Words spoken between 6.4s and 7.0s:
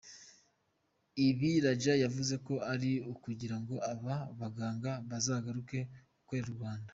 u Rwanda.